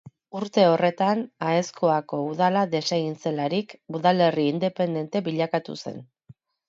[0.37, 1.19] Urte horretan,
[1.49, 6.01] Aezkoako udala desegin zelarik, udalerri independente bilakatu zen.